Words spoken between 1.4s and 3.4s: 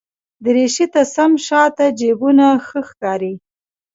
شاته جېبونه ښه ښکاري.